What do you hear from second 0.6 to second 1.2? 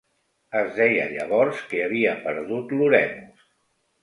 Es deia